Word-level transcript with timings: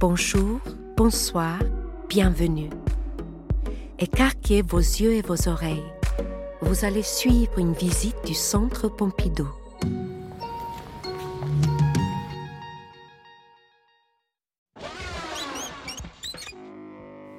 Bonjour, 0.00 0.60
bonsoir, 0.96 1.58
bienvenue. 2.08 2.70
Écarquez 3.98 4.62
vos 4.62 4.78
yeux 4.78 5.14
et 5.14 5.22
vos 5.22 5.48
oreilles. 5.48 5.82
Vous 6.62 6.84
allez 6.84 7.02
suivre 7.02 7.58
une 7.58 7.72
visite 7.72 8.14
du 8.24 8.32
Centre 8.32 8.88
Pompidou. 8.88 9.48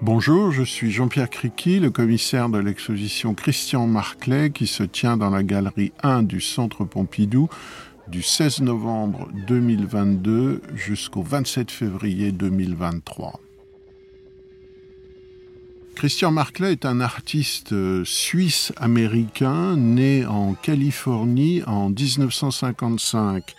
Bonjour, 0.02 0.52
je 0.52 0.63
suis 0.63 0.91
Jean-Pierre 0.91 1.30
Criqui, 1.30 1.80
le 1.80 1.91
commissaire 1.91 2.49
de 2.49 2.57
l'exposition 2.57 3.35
Christian 3.35 3.88
Marclay 3.88 4.49
qui 4.49 4.67
se 4.67 4.84
tient 4.84 5.16
dans 5.16 5.30
la 5.30 5.44
galerie 5.44 5.94
1 6.03 6.23
du 6.23 6.41
Centre 6.41 6.84
Pompidou 6.84 7.48
du 8.09 8.22
16 8.23 8.62
novembre 8.62 9.30
2022 9.48 10.62
jusqu'au 10.73 11.22
27 11.22 11.70
février 11.70 12.31
2023. 12.31 13.40
Christian 15.95 16.31
Marclay 16.31 16.72
est 16.72 16.86
un 16.86 17.02
artiste 17.02 17.76
suisse-américain 18.05 19.76
né 19.76 20.26
en 20.26 20.53
Californie 20.55 21.62
en 21.67 21.90
1955. 21.90 23.55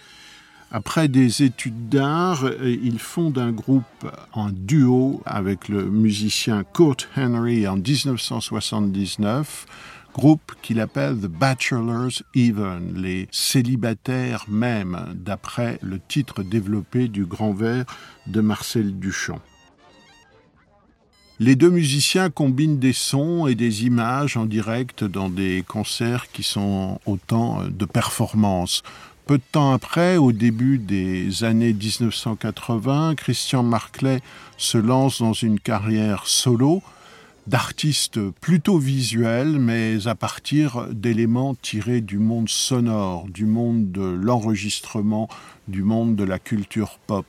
Après 0.73 1.09
des 1.09 1.43
études 1.43 1.89
d'art, 1.89 2.45
il 2.63 2.99
fonde 2.99 3.39
un 3.39 3.53
groupe 3.53 3.85
en 4.33 4.51
duo 4.51 5.23
avec 5.27 5.69
le 5.69 5.91
musicien 5.91 6.65
Kurt 6.75 7.09
Henry 7.17 7.69
en 7.69 7.77
1979 7.77 9.67
groupe 10.15 10.53
qu'il 10.63 10.81
appelle 10.81 11.17
The 11.19 11.27
Bachelors 11.27 12.23
Even, 12.35 12.95
les 12.95 13.29
célibataires 13.31 14.45
même, 14.49 15.15
d'après 15.15 15.79
le 15.83 15.99
titre 15.99 16.43
développé 16.43 17.09
du 17.09 17.25
Grand 17.25 17.53
Vert 17.53 17.85
de 18.27 18.41
Marcel 18.41 18.99
Duchamp. 18.99 19.41
Les 21.39 21.57
deux 21.57 21.71
musiciens 21.71 22.29
combinent 22.29 22.79
des 22.79 22.93
sons 22.93 23.47
et 23.47 23.55
des 23.55 23.87
images 23.87 24.37
en 24.37 24.45
direct 24.45 25.05
dans 25.05 25.31
des 25.31 25.65
concerts 25.67 26.31
qui 26.31 26.43
sont 26.43 27.01
autant 27.07 27.63
de 27.67 27.85
performances. 27.87 28.83
Peu 29.27 29.39
de 29.39 29.43
temps 29.51 29.73
après, 29.73 30.19
au 30.19 30.33
début 30.33 30.77
des 30.77 31.45
années 31.45 31.73
1980, 31.73 33.15
Christian 33.15 33.63
Marclay 33.63 34.21
se 34.59 34.77
lance 34.77 35.21
dans 35.23 35.33
une 35.33 35.59
carrière 35.59 36.27
solo, 36.27 36.83
d'artistes 37.51 38.21
plutôt 38.41 38.79
visuels, 38.79 39.59
mais 39.59 40.07
à 40.07 40.15
partir 40.15 40.87
d'éléments 40.93 41.57
tirés 41.57 42.01
du 42.01 42.19
monde 42.19 42.49
sonore, 42.49 43.27
du 43.29 43.45
monde 43.45 43.91
de 43.91 44.03
l'enregistrement, 44.03 45.29
du 45.67 45.83
monde 45.83 46.15
de 46.15 46.23
la 46.23 46.39
culture 46.39 47.01
pop. 47.09 47.27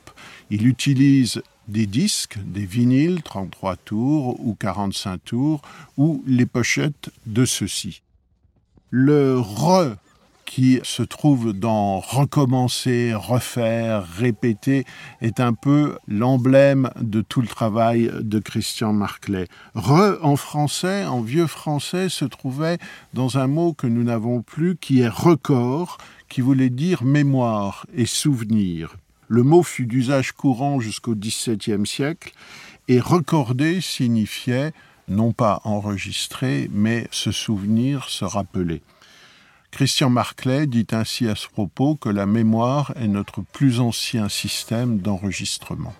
Il 0.48 0.68
utilise 0.68 1.42
des 1.66 1.86
disques, 1.86 2.38
des 2.46 2.64
vinyles 2.64 3.22
33 3.22 3.74
tours 3.74 4.38
ou 4.38 4.54
45 4.54 5.24
tours, 5.24 5.60
ou 5.96 6.22
les 6.24 6.46
pochettes 6.46 7.10
de 7.26 7.44
ceux-ci. 7.44 8.02
Le 8.90 9.40
re 9.40 9.96
qui 10.54 10.80
se 10.82 11.02
trouve 11.02 11.54
dans 11.54 11.98
recommencer, 11.98 13.14
refaire, 13.14 14.06
répéter, 14.06 14.84
est 15.22 15.40
un 15.40 15.54
peu 15.54 15.96
l'emblème 16.06 16.90
de 17.00 17.22
tout 17.22 17.40
le 17.40 17.46
travail 17.46 18.10
de 18.20 18.38
Christian 18.38 18.92
Marclay. 18.92 19.46
Re 19.74 20.18
en 20.20 20.36
français, 20.36 21.06
en 21.06 21.22
vieux 21.22 21.46
français, 21.46 22.10
se 22.10 22.26
trouvait 22.26 22.76
dans 23.14 23.38
un 23.38 23.46
mot 23.46 23.72
que 23.72 23.86
nous 23.86 24.02
n'avons 24.02 24.42
plus, 24.42 24.76
qui 24.76 25.00
est 25.00 25.08
record, 25.08 25.96
qui 26.28 26.42
voulait 26.42 26.68
dire 26.68 27.02
mémoire 27.02 27.86
et 27.94 28.04
souvenir. 28.04 28.96
Le 29.28 29.44
mot 29.44 29.62
fut 29.62 29.86
d'usage 29.86 30.32
courant 30.32 30.80
jusqu'au 30.80 31.14
XVIIe 31.14 31.86
siècle, 31.86 32.34
et 32.88 33.00
recorder 33.00 33.80
signifiait 33.80 34.74
non 35.08 35.32
pas 35.32 35.62
enregistrer, 35.64 36.68
mais 36.70 37.08
se 37.10 37.32
souvenir, 37.32 38.10
se 38.10 38.26
rappeler. 38.26 38.82
Christian 39.72 40.10
Marclay 40.10 40.66
dit 40.66 40.86
ainsi 40.92 41.26
à 41.28 41.34
ce 41.34 41.48
propos 41.48 41.96
que 41.96 42.10
la 42.10 42.26
mémoire 42.26 42.92
est 42.94 43.08
notre 43.08 43.40
plus 43.40 43.80
ancien 43.80 44.28
système 44.28 44.98
d'enregistrement. 44.98 45.94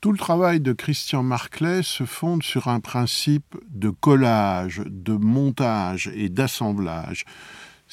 Tout 0.00 0.12
le 0.12 0.18
travail 0.18 0.60
de 0.60 0.72
Christian 0.72 1.22
Marclay 1.22 1.82
se 1.82 2.04
fonde 2.04 2.42
sur 2.42 2.68
un 2.68 2.80
principe 2.80 3.54
de 3.68 3.90
collage, 3.90 4.82
de 4.86 5.12
montage 5.12 6.10
et 6.14 6.30
d'assemblage. 6.30 7.26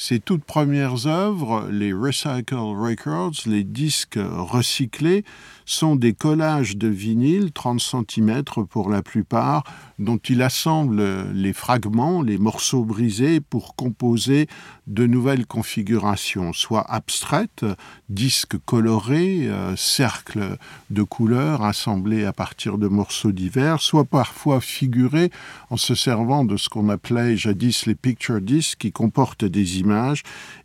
Ses 0.02 0.22
toutes 0.22 0.46
premières 0.46 1.08
œuvres, 1.08 1.68
les 1.70 1.92
Recycle 1.92 2.56
Records, 2.56 3.34
les 3.46 3.66
disques 3.66 4.18
recyclés, 4.18 5.26
sont 5.66 5.98
des 5.98 6.14
collages 6.14 6.78
de 6.78 6.88
vinyle, 6.88 7.52
30 7.52 7.82
cm 7.82 8.44
pour 8.70 8.90
la 8.90 9.04
plupart, 9.04 9.66
dont 10.00 10.18
il 10.18 10.42
assemble 10.42 11.04
les 11.34 11.52
fragments, 11.52 12.22
les 12.22 12.38
morceaux 12.38 12.86
brisés 12.86 13.42
pour 13.42 13.76
composer 13.76 14.48
de 14.88 15.06
nouvelles 15.06 15.46
configurations, 15.46 16.54
soit 16.54 16.90
abstraites, 16.90 17.66
disques 18.08 18.58
colorés, 18.66 19.48
euh, 19.48 19.76
cercles 19.76 20.58
de 20.90 21.04
couleurs 21.04 21.64
assemblés 21.64 22.24
à 22.24 22.32
partir 22.32 22.78
de 22.78 22.88
morceaux 22.88 23.34
divers, 23.34 23.82
soit 23.82 24.06
parfois 24.06 24.62
figurés 24.62 25.30
en 25.70 25.78
se 25.78 25.94
servant 25.94 26.46
de 26.46 26.56
ce 26.56 26.70
qu'on 26.70 26.88
appelait 26.88 27.36
jadis 27.36 27.86
les 27.86 27.96
picture 27.96 28.42
discs 28.42 28.80
qui 28.80 28.92
comportent 28.94 29.46
des 29.46 29.80
images 29.80 29.89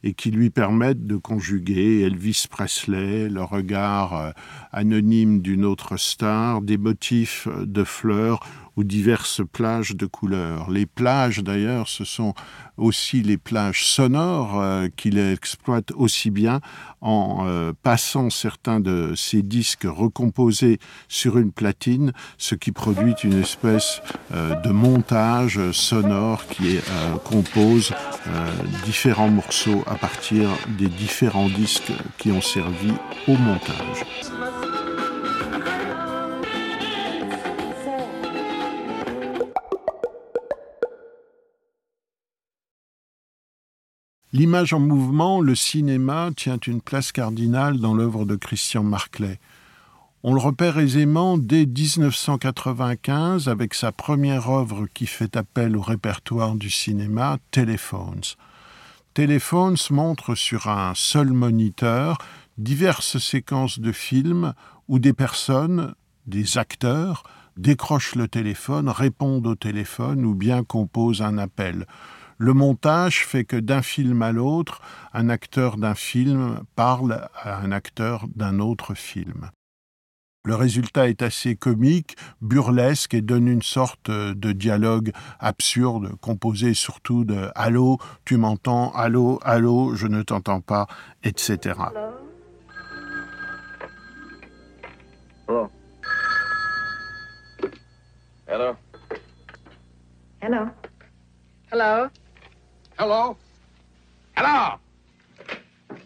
et 0.03 0.15
qui 0.15 0.31
lui 0.31 0.51
permettent 0.51 1.07
de 1.07 1.17
conjuguer 1.17 2.03
Elvis 2.03 2.47
Presley, 2.51 3.29
le 3.29 3.43
regard 3.43 4.17
euh, 4.17 4.31
anonyme 4.73 5.41
d'une 5.41 5.65
autre 5.65 5.97
star, 5.97 6.61
des 6.61 6.79
motifs 6.79 7.49
de 7.49 7.85
fleurs 7.85 8.41
ou 8.77 8.85
diverses 8.85 9.43
plages 9.53 9.95
de 9.95 10.07
couleurs. 10.07 10.71
Les 10.71 10.87
plages, 10.87 11.43
d'ailleurs, 11.43 11.89
ce 11.89 12.05
sont 12.05 12.35
aussi 12.77 13.23
les 13.23 13.37
plages 13.37 13.87
sonores 13.87 14.61
euh, 14.61 14.89
qu'il 14.97 15.19
exploite 15.19 15.93
aussi 15.93 16.31
bien 16.31 16.61
en 17.01 17.45
euh, 17.47 17.73
passant 17.83 18.31
certains 18.31 18.81
de 18.81 19.15
ces 19.15 19.43
disques 19.43 19.87
recomposés 19.87 20.79
sur 21.09 21.39
une 21.39 21.53
platine, 21.53 22.13
ce 22.39 22.55
qui 22.55 22.73
produit 22.73 23.15
une 23.23 23.41
espèce 23.41 24.01
euh, 24.33 24.55
de 24.63 24.71
montage 24.71 25.71
sonore 25.73 26.47
qui 26.47 26.79
compose 27.25 27.93
différents 28.85 29.29
morceaux 29.29 29.83
à 29.87 29.95
partir 29.95 30.49
des 30.79 30.89
différents 30.89 31.49
disques 31.49 31.93
qui 32.19 32.33
ont 32.33 32.41
servi 32.41 32.93
au 33.29 33.37
montage. 33.37 34.64
L'image 44.35 44.73
en 44.73 44.81
mouvement, 44.81 45.41
le 45.41 45.55
cinéma, 45.55 46.31
tient 46.37 46.59
une 46.59 46.81
place 46.81 47.13
cardinale 47.13 47.79
dans 47.79 47.95
l'œuvre 47.95 48.25
de 48.25 48.35
Christian 48.35 48.83
Marclay. 48.83 49.39
On 50.25 50.35
le 50.35 50.41
repère 50.41 50.77
aisément 50.81 51.39
dès 51.39 51.67
1995 51.67 53.49
avec 53.49 53.75
sa 53.75 53.93
première 53.93 54.51
œuvre 54.51 54.89
qui 54.93 55.07
fait 55.07 55.37
appel 55.37 55.77
au 55.77 55.81
répertoire 55.81 56.57
du 56.57 56.69
cinéma, 56.69 57.39
Telephones. 57.53 58.25
Telephones 59.15 59.77
montre 59.91 60.35
sur 60.35 60.67
un 60.67 60.95
seul 60.97 61.29
moniteur 61.29 62.19
diverses 62.59 63.19
séquences 63.19 63.79
de 63.79 63.93
films 63.93 64.53
où 64.89 64.99
des 64.99 65.13
personnes, 65.13 65.95
des 66.27 66.59
acteurs, 66.59 67.23
décrochent 67.57 68.17
le 68.17 68.27
téléphone, 68.27 68.89
répondent 68.89 69.47
au 69.47 69.55
téléphone 69.55 70.25
ou 70.25 70.35
bien 70.35 70.65
composent 70.65 71.23
un 71.23 71.39
appel. 71.39 71.87
Le 72.39 72.53
montage 72.53 73.27
fait 73.27 73.45
que 73.45 73.57
d'un 73.57 73.83
film 73.83 74.23
à 74.23 74.33
l'autre, 74.33 74.81
un 75.13 75.29
acteur 75.29 75.77
d'un 75.77 75.95
film 75.95 76.61
parle 76.75 77.29
à 77.35 77.59
un 77.59 77.71
acteur 77.71 78.27
d'un 78.35 78.59
autre 78.59 78.95
film. 78.95 79.51
Le 80.47 80.55
résultat 80.55 81.09
est 81.09 81.23
assez 81.23 81.57
comique, 81.57 82.17
burlesque 82.43 83.15
et 83.15 83.23
donne 83.23 83.49
une 83.49 83.63
sorte 83.63 84.11
de 84.11 84.53
dialogue 84.53 85.11
absurde, 85.41 86.17
composé 86.21 86.75
surtout 86.75 87.25
de 87.25 87.51
Allô, 87.55 87.99
tu 88.27 88.37
m'entends 88.37 88.93
Allô, 88.93 89.41
allô, 89.43 89.95
je 89.95 90.07
ne 90.07 90.23
t'entends 90.23 90.61
pas, 90.61 90.87
etc. 91.23 91.79
Hello. 95.49 95.71
Hello. 98.47 98.77
Hello. 100.43 100.69
Hello. 101.73 102.11
Hello? 102.97 103.37
Hello? 104.37 104.79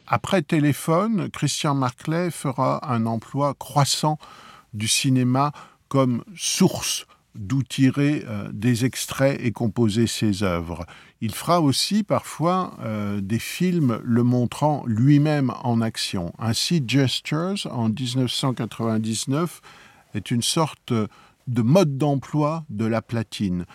Après 0.07 0.41
Téléphone, 0.41 1.29
Christian 1.31 1.75
Marclay 1.75 2.31
fera 2.31 2.91
un 2.91 3.05
emploi 3.05 3.53
croissant 3.53 4.19
du 4.73 4.89
cinéma 4.89 5.53
comme 5.89 6.25
source 6.35 7.07
d'où 7.35 7.63
tirer 7.63 8.25
euh, 8.27 8.49
des 8.53 8.87
extraits 8.87 9.39
et 9.43 9.53
composer 9.53 10.07
ses 10.07 10.43
œuvres. 10.43 10.87
Il 11.21 11.35
fera 11.35 11.61
aussi 11.61 12.05
parfois 12.05 12.75
euh, 12.81 13.21
des 13.21 13.39
films 13.39 14.01
le 14.03 14.23
montrant 14.23 14.83
lui-même 14.87 15.53
en 15.63 15.83
action. 15.83 16.33
Ainsi, 16.39 16.83
Gestures, 16.87 17.67
en 17.71 17.91
1999, 17.91 19.61
est 20.15 20.31
une 20.31 20.43
sorte 20.43 20.95
de 21.49 21.63
mode 21.63 21.99
d'emploi 21.99 22.65
de 22.71 22.87
la 22.87 23.03
platine. 23.03 23.67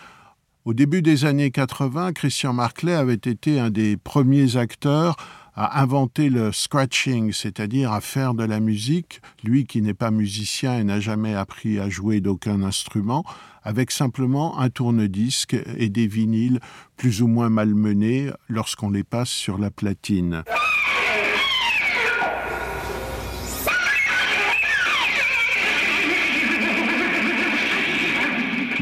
Au 0.64 0.72
début 0.72 1.02
des 1.02 1.26
années 1.26 1.50
80, 1.50 2.14
Christian 2.14 2.54
Marclay 2.54 2.94
avait 2.94 3.12
été 3.12 3.60
un 3.60 3.68
des 3.68 3.98
premiers 3.98 4.56
acteurs 4.56 5.14
à 5.54 5.82
inventer 5.82 6.30
le 6.30 6.52
scratching, 6.52 7.34
c'est-à-dire 7.34 7.92
à 7.92 8.00
faire 8.00 8.32
de 8.32 8.44
la 8.44 8.60
musique, 8.60 9.20
lui 9.42 9.66
qui 9.66 9.82
n'est 9.82 9.92
pas 9.92 10.10
musicien 10.10 10.78
et 10.78 10.84
n'a 10.84 11.00
jamais 11.00 11.34
appris 11.34 11.78
à 11.78 11.90
jouer 11.90 12.22
d'aucun 12.22 12.62
instrument, 12.62 13.24
avec 13.62 13.90
simplement 13.90 14.58
un 14.58 14.70
tourne-disque 14.70 15.54
et 15.76 15.90
des 15.90 16.06
vinyles 16.06 16.60
plus 16.96 17.20
ou 17.20 17.26
moins 17.26 17.50
malmenés 17.50 18.30
lorsqu'on 18.48 18.88
les 18.88 19.04
passe 19.04 19.28
sur 19.28 19.58
la 19.58 19.70
platine. 19.70 20.44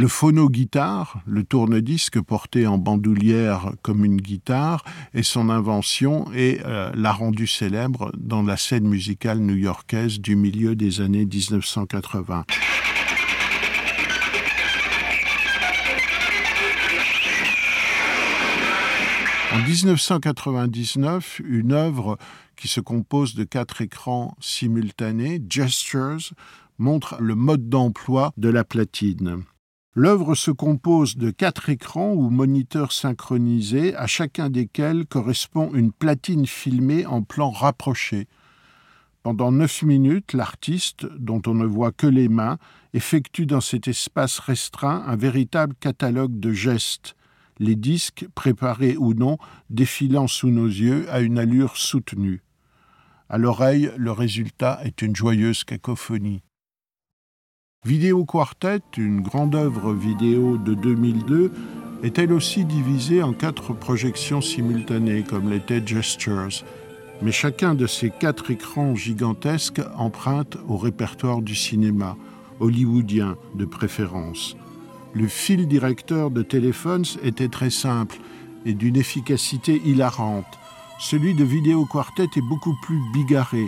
Le 0.02 0.08
phono-guitare, 0.08 1.22
le 1.26 1.44
tourne-disque 1.44 2.20
porté 2.20 2.66
en 2.66 2.76
bandoulière 2.76 3.70
comme 3.82 4.04
une 4.04 4.20
guitare, 4.20 4.82
est 5.14 5.22
son 5.22 5.48
invention 5.48 6.26
et 6.34 6.60
euh, 6.64 6.90
l'a 6.96 7.12
rendu 7.12 7.46
célèbre 7.46 8.10
dans 8.18 8.42
la 8.42 8.56
scène 8.56 8.88
musicale 8.88 9.38
new-yorkaise 9.38 10.18
du 10.18 10.34
milieu 10.34 10.74
des 10.74 11.02
années 11.02 11.24
1980. 11.24 12.44
En 19.52 19.58
1999, 19.58 21.42
une 21.44 21.70
œuvre 21.70 22.18
qui 22.56 22.66
se 22.66 22.80
compose 22.80 23.36
de 23.36 23.44
quatre 23.44 23.82
écrans 23.82 24.36
simultanés, 24.40 25.40
Gestures, 25.48 26.32
montre 26.78 27.18
le 27.20 27.36
mode 27.36 27.68
d'emploi 27.68 28.32
de 28.36 28.48
la 28.48 28.64
platine. 28.64 29.44
L'œuvre 29.94 30.34
se 30.34 30.50
compose 30.50 31.18
de 31.18 31.30
quatre 31.30 31.68
écrans 31.68 32.14
ou 32.14 32.30
moniteurs 32.30 32.92
synchronisés, 32.92 33.94
à 33.94 34.06
chacun 34.06 34.48
desquels 34.48 35.04
correspond 35.04 35.74
une 35.74 35.92
platine 35.92 36.46
filmée 36.46 37.04
en 37.04 37.22
plan 37.22 37.50
rapproché. 37.50 38.26
Pendant 39.22 39.52
neuf 39.52 39.82
minutes, 39.82 40.32
l'artiste, 40.32 41.04
dont 41.18 41.42
on 41.46 41.54
ne 41.54 41.66
voit 41.66 41.92
que 41.92 42.06
les 42.06 42.28
mains, 42.28 42.56
effectue 42.94 43.44
dans 43.44 43.60
cet 43.60 43.86
espace 43.86 44.38
restreint 44.38 45.04
un 45.06 45.16
véritable 45.16 45.74
catalogue 45.78 46.40
de 46.40 46.54
gestes, 46.54 47.14
les 47.58 47.76
disques, 47.76 48.26
préparés 48.34 48.96
ou 48.96 49.12
non, 49.12 49.36
défilant 49.68 50.26
sous 50.26 50.48
nos 50.48 50.66
yeux 50.66 51.04
à 51.10 51.20
une 51.20 51.38
allure 51.38 51.76
soutenue. 51.76 52.42
À 53.28 53.36
l'oreille, 53.36 53.92
le 53.98 54.10
résultat 54.10 54.80
est 54.84 55.02
une 55.02 55.14
joyeuse 55.14 55.64
cacophonie. 55.64 56.42
Vidéo 57.84 58.24
Quartet, 58.24 58.80
une 58.96 59.22
grande 59.22 59.56
œuvre 59.56 59.92
vidéo 59.92 60.56
de 60.56 60.72
2002, 60.72 61.50
est 62.04 62.16
elle 62.16 62.32
aussi 62.32 62.64
divisée 62.64 63.24
en 63.24 63.32
quatre 63.32 63.72
projections 63.72 64.40
simultanées, 64.40 65.24
comme 65.24 65.50
l'était 65.50 65.84
Gestures? 65.84 66.62
Mais 67.22 67.32
chacun 67.32 67.74
de 67.74 67.88
ces 67.88 68.10
quatre 68.10 68.52
écrans 68.52 68.94
gigantesques 68.94 69.82
emprunte 69.96 70.58
au 70.68 70.76
répertoire 70.76 71.42
du 71.42 71.56
cinéma, 71.56 72.16
hollywoodien 72.60 73.36
de 73.56 73.64
préférence. 73.64 74.56
Le 75.12 75.26
fil 75.26 75.66
directeur 75.66 76.30
de 76.30 76.42
Téléphones 76.42 77.04
était 77.24 77.48
très 77.48 77.70
simple 77.70 78.16
et 78.64 78.74
d'une 78.74 78.96
efficacité 78.96 79.82
hilarante. 79.84 80.46
Celui 81.00 81.34
de 81.34 81.42
Vidéo 81.42 81.84
Quartet 81.86 82.28
est 82.36 82.48
beaucoup 82.48 82.76
plus 82.82 83.00
bigarré. 83.12 83.66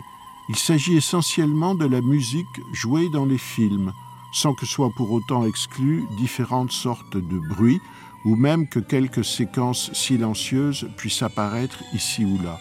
Il 0.49 0.57
s'agit 0.57 0.97
essentiellement 0.97 1.75
de 1.75 1.87
la 1.87 2.01
musique 2.01 2.47
jouée 2.73 3.09
dans 3.09 3.25
les 3.25 3.39
films 3.39 3.93
sans 4.35 4.53
que 4.53 4.67
soient 4.67 4.91
pour 4.91 5.13
autant 5.13 5.47
exclues 5.47 6.05
différentes 6.19 6.73
sortes 6.73 7.17
de 7.17 7.39
bruits, 7.39 7.81
ou 8.25 8.35
même 8.35 8.69
que 8.69 8.81
quelques 8.81 9.25
séquences 9.25 9.93
silencieuses 9.93 10.89
puissent 10.97 11.23
apparaître 11.23 11.85
ici 11.95 12.25
ou 12.25 12.43
là. 12.43 12.59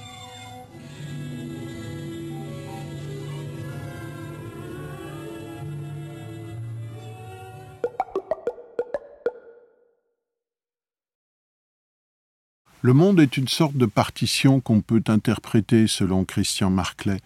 Le 12.83 12.94
monde 12.94 13.19
est 13.21 13.38
une 13.38 13.47
sorte 13.47 13.75
de 13.77 13.85
partition 13.85 14.59
qu'on 14.59 14.81
peut 14.81 15.03
interpréter 15.07 15.88
selon 15.88 16.25
Christian 16.25 16.69
Marclay. 16.69 17.21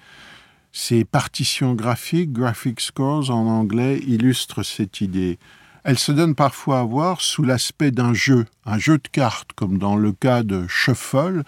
Ces 0.79 1.05
partitions 1.05 1.73
graphiques, 1.73 2.31
graphic 2.31 2.81
scores 2.81 3.31
en 3.31 3.47
anglais, 3.47 3.97
illustrent 4.05 4.61
cette 4.61 5.01
idée. 5.01 5.39
Elles 5.83 5.97
se 5.97 6.11
donnent 6.11 6.35
parfois 6.35 6.81
à 6.81 6.83
voir 6.83 7.19
sous 7.19 7.41
l'aspect 7.41 7.89
d'un 7.89 8.13
jeu, 8.13 8.45
un 8.63 8.77
jeu 8.77 8.99
de 8.99 9.07
cartes, 9.11 9.53
comme 9.55 9.79
dans 9.79 9.95
le 9.95 10.11
cas 10.11 10.43
de 10.43 10.67
Shuffle, 10.67 11.41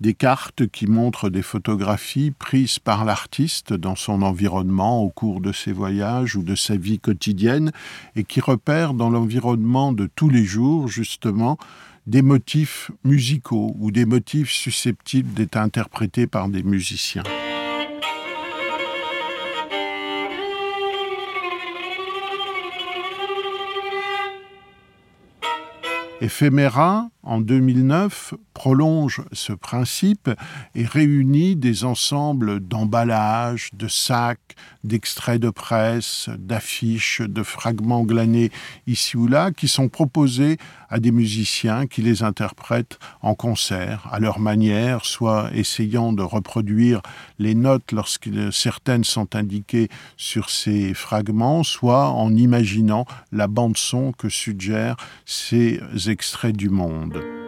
des 0.00 0.12
cartes 0.12 0.66
qui 0.66 0.88
montrent 0.88 1.30
des 1.30 1.40
photographies 1.40 2.32
prises 2.32 2.80
par 2.80 3.04
l'artiste 3.04 3.72
dans 3.72 3.94
son 3.94 4.22
environnement 4.22 5.00
au 5.00 5.08
cours 5.08 5.40
de 5.40 5.52
ses 5.52 5.72
voyages 5.72 6.34
ou 6.34 6.42
de 6.42 6.56
sa 6.56 6.76
vie 6.76 6.98
quotidienne 6.98 7.70
et 8.16 8.24
qui 8.24 8.40
repèrent 8.40 8.92
dans 8.92 9.08
l'environnement 9.08 9.92
de 9.92 10.10
tous 10.16 10.28
les 10.28 10.44
jours, 10.44 10.88
justement, 10.88 11.58
des 12.08 12.22
motifs 12.22 12.90
musicaux 13.04 13.76
ou 13.78 13.92
des 13.92 14.04
motifs 14.04 14.50
susceptibles 14.50 15.32
d'être 15.32 15.56
interprétés 15.56 16.26
par 16.26 16.48
des 16.48 16.64
musiciens. 16.64 17.22
Ephéméra, 26.24 27.10
en 27.22 27.38
2009, 27.38 28.32
prolonge 28.54 29.22
ce 29.32 29.52
principe 29.52 30.30
et 30.74 30.86
réunit 30.86 31.54
des 31.54 31.84
ensembles 31.84 32.60
d'emballages, 32.60 33.68
de 33.74 33.88
sacs, 33.88 34.56
d'extraits 34.84 35.40
de 35.40 35.50
presse, 35.50 36.30
d'affiches, 36.38 37.20
de 37.20 37.42
fragments 37.42 38.04
glanés 38.04 38.50
ici 38.86 39.18
ou 39.18 39.26
là, 39.26 39.50
qui 39.50 39.68
sont 39.68 39.90
proposés 39.90 40.56
à 40.88 40.98
des 40.98 41.12
musiciens 41.12 41.86
qui 41.86 42.00
les 42.00 42.22
interprètent 42.22 42.98
en 43.20 43.34
concert, 43.34 44.08
à 44.10 44.18
leur 44.18 44.38
manière, 44.38 45.04
soit 45.04 45.50
essayant 45.52 46.12
de 46.12 46.22
reproduire 46.22 47.02
les 47.38 47.54
notes 47.54 47.92
lorsque 47.92 48.30
certaines 48.50 49.04
sont 49.04 49.34
indiquées 49.34 49.88
sur 50.16 50.48
ces 50.48 50.94
fragments, 50.94 51.64
soit 51.64 52.10
en 52.10 52.34
imaginant 52.34 53.04
la 53.32 53.46
bande-son 53.46 54.12
que 54.12 54.28
suggèrent 54.28 54.96
ces 55.26 55.80
extraits 56.06 56.13
du 56.52 56.70
monde. 56.70 57.43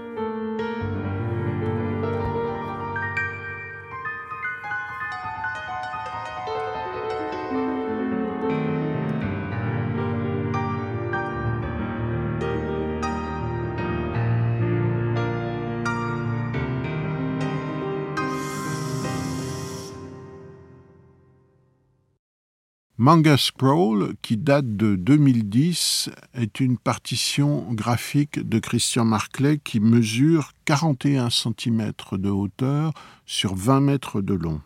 Manga 23.06 23.36
Scroll, 23.36 24.14
qui 24.20 24.36
date 24.36 24.76
de 24.76 24.96
2010, 24.96 26.10
est 26.34 26.58
une 26.58 26.76
partition 26.76 27.72
graphique 27.72 28.40
de 28.40 28.58
Christian 28.58 29.04
Marclay 29.04 29.58
qui 29.58 29.78
mesure 29.78 30.50
41 30.64 31.30
cm 31.30 31.92
de 32.10 32.30
hauteur 32.30 32.92
sur 33.24 33.54
20 33.54 33.80
mètres 33.80 34.22
de 34.22 34.34
long. 34.34 34.60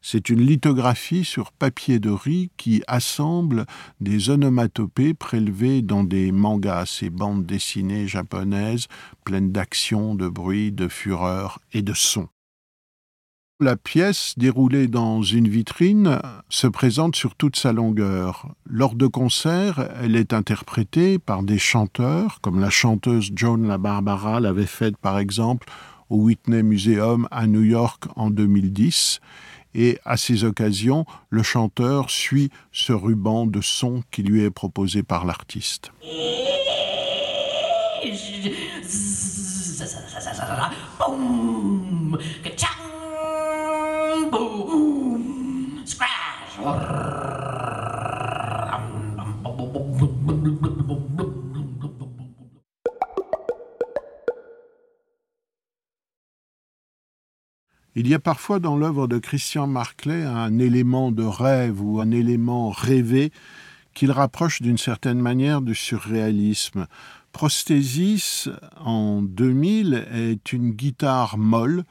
C'est 0.00 0.28
une 0.28 0.40
lithographie 0.40 1.24
sur 1.24 1.52
papier 1.52 2.00
de 2.00 2.10
riz 2.10 2.50
qui 2.56 2.82
assemble 2.88 3.66
des 4.00 4.28
onomatopées 4.30 5.14
prélevées 5.14 5.82
dans 5.82 6.02
des 6.02 6.32
mangas, 6.32 6.86
ces 6.86 7.10
bandes 7.10 7.46
dessinées 7.46 8.08
japonaises 8.08 8.88
pleines 9.24 9.52
d'action, 9.52 10.16
de 10.16 10.28
bruit, 10.28 10.72
de 10.72 10.88
fureur 10.88 11.60
et 11.72 11.82
de 11.82 11.94
son. 11.94 12.28
La 13.62 13.76
pièce, 13.76 14.34
déroulée 14.36 14.88
dans 14.88 15.22
une 15.22 15.46
vitrine, 15.46 16.18
se 16.48 16.66
présente 16.66 17.14
sur 17.14 17.36
toute 17.36 17.54
sa 17.54 17.72
longueur. 17.72 18.48
Lors 18.66 18.96
de 18.96 19.06
concerts, 19.06 19.88
elle 20.02 20.16
est 20.16 20.32
interprétée 20.32 21.20
par 21.20 21.44
des 21.44 21.58
chanteurs, 21.58 22.40
comme 22.40 22.58
la 22.58 22.70
chanteuse 22.70 23.30
Joan 23.36 23.68
La 23.68 23.78
Barbara 23.78 24.40
l'avait 24.40 24.66
faite 24.66 24.96
par 24.96 25.20
exemple 25.20 25.68
au 26.10 26.16
Whitney 26.22 26.64
Museum 26.64 27.28
à 27.30 27.46
New 27.46 27.62
York 27.62 28.02
en 28.16 28.30
2010, 28.30 29.20
et 29.76 30.00
à 30.04 30.16
ces 30.16 30.42
occasions, 30.42 31.06
le 31.30 31.44
chanteur 31.44 32.10
suit 32.10 32.50
ce 32.72 32.92
ruban 32.92 33.46
de 33.46 33.60
son 33.60 34.02
qui 34.10 34.24
lui 34.24 34.42
est 34.42 34.50
proposé 34.50 35.04
par 35.04 35.24
l'artiste. 35.24 35.92
Y 58.12 58.14
a 58.14 58.18
parfois 58.18 58.58
dans 58.58 58.76
l'œuvre 58.76 59.08
de 59.08 59.16
Christian 59.16 59.66
Marclay 59.66 60.22
un 60.22 60.58
élément 60.58 61.12
de 61.12 61.22
rêve 61.22 61.80
ou 61.82 61.98
un 61.98 62.10
élément 62.10 62.68
rêvé 62.68 63.32
qu'il 63.94 64.10
rapproche 64.10 64.60
d'une 64.60 64.76
certaine 64.76 65.18
manière 65.18 65.62
du 65.62 65.74
surréalisme. 65.74 66.88
Prosthésis, 67.32 68.50
en 68.78 69.22
2000, 69.22 70.06
est 70.12 70.52
une 70.52 70.72
guitare 70.72 71.38
molle 71.38 71.84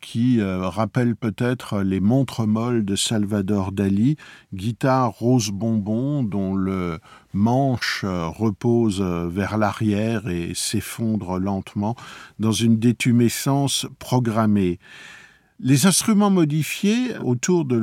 qui 0.00 0.40
euh, 0.40 0.66
rappelle 0.66 1.14
peut-être 1.14 1.82
les 1.82 2.00
montres 2.00 2.46
molles 2.46 2.86
de 2.86 2.96
Salvador 2.96 3.70
Dali, 3.70 4.16
guitare 4.54 5.10
rose 5.10 5.50
bonbon 5.50 6.22
dont 6.22 6.54
le 6.54 7.00
manche 7.34 8.00
euh, 8.04 8.28
repose 8.28 9.02
euh, 9.02 9.28
vers 9.28 9.58
l'arrière 9.58 10.26
et 10.28 10.52
s'effondre 10.54 11.38
lentement 11.38 11.96
dans 12.38 12.52
une 12.52 12.78
détumescence 12.78 13.86
programmée. 13.98 14.78
Les 15.58 15.86
instruments 15.86 16.28
modifiés 16.28 17.16
autour 17.24 17.64
de 17.64 17.76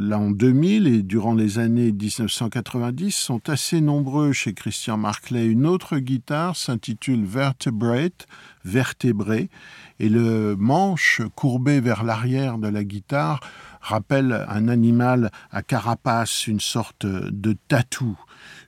l'an 0.00 0.30
2000 0.30 0.86
et 0.86 1.02
durant 1.02 1.34
les 1.34 1.58
années 1.58 1.92
1990 1.92 3.10
sont 3.14 3.46
assez 3.50 3.82
nombreux 3.82 4.32
chez 4.32 4.54
Christian 4.54 4.96
Marclay. 4.96 5.44
Une 5.44 5.66
autre 5.66 5.98
guitare 5.98 6.56
s'intitule 6.56 7.26
Vertebrate, 7.26 8.26
vertébré, 8.64 9.50
et 9.98 10.08
le 10.08 10.56
manche 10.56 11.20
courbé 11.34 11.80
vers 11.80 12.04
l'arrière 12.04 12.56
de 12.56 12.68
la 12.68 12.84
guitare 12.84 13.40
rappelle 13.82 14.46
un 14.48 14.68
animal 14.68 15.30
à 15.50 15.60
carapace, 15.60 16.46
une 16.46 16.60
sorte 16.60 17.04
de 17.04 17.54
tatou. 17.68 18.18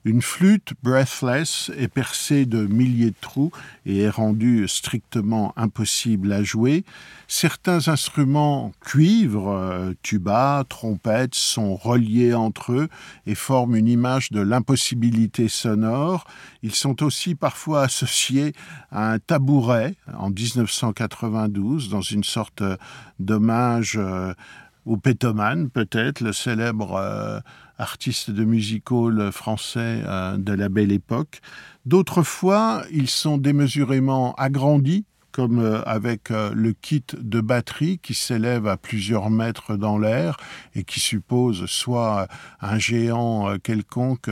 Une 0.05 0.21
flûte 0.21 0.73
breathless 0.83 1.71
est 1.79 1.87
percée 1.87 2.45
de 2.45 2.67
milliers 2.67 3.11
de 3.11 3.17
trous 3.21 3.53
et 3.87 4.01
est 4.01 4.11
rendue 4.11 4.67
strictement 4.67 5.53
impossible 5.57 6.33
à 6.33 6.43
jouer. 6.43 6.85
Certains 7.29 7.87
instruments 7.87 8.73
cuivre, 8.81 9.49
euh, 9.51 9.93
tuba, 10.03 10.65
trompettes 10.69 11.37
sont 11.37 11.77
reliés 11.77 12.35
entre 12.35 12.73
eux 12.73 12.89
et 13.27 13.37
forment 13.37 13.77
une 13.77 13.87
image 13.87 14.33
de 14.33 14.41
l'impossibilité 14.41 15.49
sonore. 15.49 16.25
Ils 16.65 16.75
sont 16.75 17.05
aussi 17.05 17.37
parfois 17.37 17.83
associés 17.83 18.55
à 18.91 19.13
un 19.13 19.19
tabouret 19.21 19.95
en 20.19 20.31
1992 20.31 21.91
dans 21.91 22.03
une 22.03 22.25
sorte 22.25 22.65
d'hommage 23.21 24.01
au 24.87 24.97
pétoman 24.97 25.71
peut-être, 25.71 26.21
le 26.21 26.33
célèbre 26.33 26.95
euh, 26.97 27.41
artistes 27.79 28.31
de 28.31 28.45
music 28.45 28.91
hall 28.91 29.31
français 29.33 30.03
euh, 30.05 30.37
de 30.37 30.53
la 30.53 30.69
belle 30.69 30.93
époque. 30.93 31.41
D'autres 31.87 32.23
fois, 32.23 32.83
ils 32.91 33.09
sont 33.09 33.39
démesurément 33.39 34.35
agrandis, 34.35 35.05
comme 35.31 35.61
euh, 35.61 35.83
avec 35.87 36.31
le 36.31 36.73
kit 36.73 37.05
de 37.17 37.41
batterie 37.41 37.99
qui 37.99 38.15
s'élève 38.15 38.67
à 38.67 38.77
plusieurs 38.77 39.31
mètres 39.31 39.77
dans 39.77 39.99
l'air 39.99 40.37
et 40.75 40.85
qui 40.85 41.01
suppose 41.01 41.67
soit 41.67 42.29
un 42.61 42.79
géant 42.79 43.57
quelconque 43.63 44.31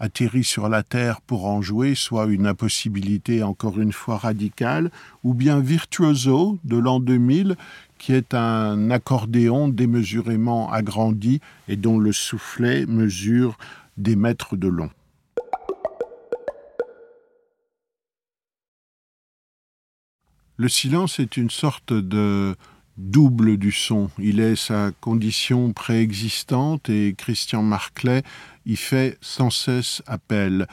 atterri 0.00 0.44
sur 0.44 0.68
la 0.68 0.82
Terre 0.82 1.20
pour 1.20 1.46
en 1.46 1.62
jouer, 1.62 1.94
soit 1.94 2.26
une 2.26 2.46
impossibilité 2.46 3.42
encore 3.42 3.78
une 3.80 3.92
fois 3.92 4.18
radicale, 4.18 4.90
ou 5.24 5.34
bien 5.34 5.60
Virtuoso 5.60 6.58
de 6.64 6.76
l'an 6.76 7.00
2000 7.00 7.56
qui 7.98 8.12
est 8.12 8.34
un 8.34 8.90
accordéon 8.90 9.68
démesurément 9.68 10.70
agrandi 10.70 11.40
et 11.68 11.76
dont 11.76 11.98
le 11.98 12.12
soufflet 12.12 12.86
mesure 12.86 13.56
des 13.96 14.16
mètres 14.16 14.56
de 14.56 14.68
long. 14.68 14.90
Le 20.58 20.68
silence 20.68 21.18
est 21.20 21.36
une 21.36 21.50
sorte 21.50 21.92
de 21.92 22.56
double 22.96 23.56
du 23.56 23.72
son. 23.72 24.10
Il 24.18 24.40
est 24.40 24.56
sa 24.56 24.90
condition 25.00 25.72
préexistante 25.72 26.88
et 26.88 27.14
Christian 27.16 27.62
Marclay 27.62 28.22
y 28.64 28.76
fait 28.76 29.18
sans 29.20 29.50
cesse 29.50 30.02
appel. 30.06 30.66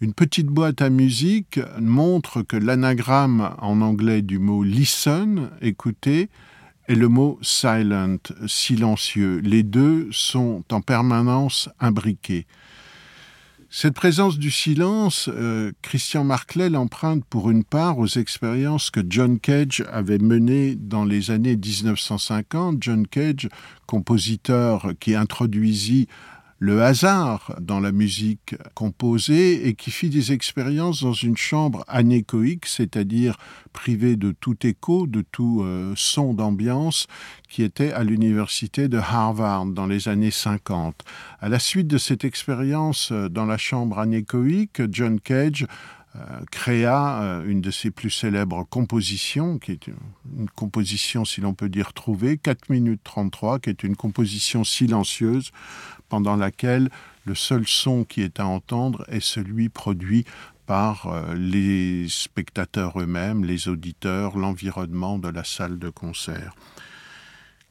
Une 0.00 0.14
petite 0.14 0.46
boîte 0.46 0.80
à 0.80 0.88
musique 0.88 1.60
montre 1.78 2.42
que 2.42 2.56
l'anagramme 2.56 3.54
en 3.58 3.80
anglais 3.82 4.22
du 4.22 4.38
mot 4.38 4.62
listen, 4.62 5.50
écouter, 5.60 6.30
et 6.88 6.94
le 6.94 7.08
mot 7.08 7.38
silent, 7.42 8.18
silencieux. 8.46 9.40
Les 9.44 9.62
deux 9.62 10.08
sont 10.10 10.64
en 10.72 10.80
permanence 10.80 11.68
imbriqués. 11.78 12.46
Cette 13.72 13.94
présence 13.94 14.36
du 14.36 14.50
silence, 14.50 15.30
euh, 15.32 15.70
Christian 15.80 16.24
Marclay 16.24 16.68
l'emprunte 16.68 17.24
pour 17.24 17.52
une 17.52 17.62
part 17.62 18.00
aux 18.00 18.08
expériences 18.08 18.90
que 18.90 18.98
John 19.08 19.38
Cage 19.38 19.84
avait 19.92 20.18
menées 20.18 20.74
dans 20.74 21.04
les 21.04 21.30
années 21.30 21.54
1950. 21.54 22.78
John 22.80 23.06
Cage, 23.06 23.48
compositeur 23.86 24.94
qui 24.98 25.14
introduisit 25.14 26.08
le 26.60 26.82
hasard 26.82 27.56
dans 27.58 27.80
la 27.80 27.90
musique 27.90 28.54
composée 28.74 29.66
et 29.66 29.74
qui 29.74 29.90
fit 29.90 30.10
des 30.10 30.32
expériences 30.32 31.02
dans 31.02 31.14
une 31.14 31.38
chambre 31.38 31.84
anéchoïque, 31.88 32.66
c'est-à-dire 32.66 33.38
privée 33.72 34.16
de 34.16 34.30
tout 34.30 34.66
écho, 34.66 35.06
de 35.06 35.22
tout 35.22 35.62
euh, 35.62 35.94
son 35.96 36.34
d'ambiance, 36.34 37.06
qui 37.48 37.62
était 37.62 37.92
à 37.92 38.04
l'université 38.04 38.88
de 38.88 38.98
Harvard 38.98 39.64
dans 39.66 39.86
les 39.86 40.08
années 40.08 40.30
50. 40.30 41.02
À 41.40 41.48
la 41.48 41.58
suite 41.58 41.86
de 41.86 41.96
cette 41.96 42.26
expérience 42.26 43.10
euh, 43.10 43.30
dans 43.30 43.46
la 43.46 43.56
chambre 43.56 43.98
anéchoïque, 43.98 44.82
John 44.90 45.18
Cage 45.18 45.66
créa 46.50 47.42
une 47.46 47.60
de 47.60 47.70
ses 47.70 47.90
plus 47.90 48.10
célèbres 48.10 48.66
compositions, 48.68 49.58
qui 49.58 49.72
est 49.72 49.86
une 49.86 50.50
composition, 50.50 51.24
si 51.24 51.40
l'on 51.40 51.54
peut 51.54 51.68
dire, 51.68 51.92
trouvée, 51.92 52.36
4 52.36 52.68
minutes 52.68 53.00
33, 53.04 53.60
qui 53.60 53.70
est 53.70 53.82
une 53.84 53.96
composition 53.96 54.64
silencieuse 54.64 55.52
pendant 56.08 56.36
laquelle 56.36 56.90
le 57.24 57.34
seul 57.34 57.66
son 57.66 58.04
qui 58.04 58.22
est 58.22 58.40
à 58.40 58.46
entendre 58.46 59.04
est 59.08 59.20
celui 59.20 59.68
produit 59.68 60.24
par 60.66 61.06
euh, 61.06 61.34
les 61.34 62.08
spectateurs 62.08 63.00
eux-mêmes, 63.00 63.44
les 63.44 63.68
auditeurs, 63.68 64.36
l'environnement 64.36 65.18
de 65.18 65.28
la 65.28 65.44
salle 65.44 65.78
de 65.78 65.88
concert. 65.88 66.54